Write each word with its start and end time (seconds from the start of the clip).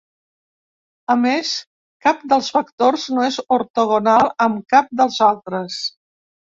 A 1.15 1.17
més, 1.25 1.51
cap 2.07 2.25
dels 2.33 2.51
vectors 2.57 3.05
no 3.15 3.29
és 3.29 3.39
ortogonal 3.61 4.35
amb 4.51 4.69
cap 4.77 4.93
dels 5.03 5.25
altres. 5.33 5.83